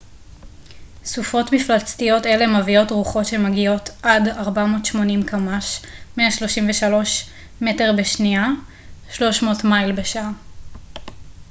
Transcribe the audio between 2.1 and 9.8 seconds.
אלה מביאות רוחות שמגיעות עד 480 קמ""ש 133 מטר בשנייה; 300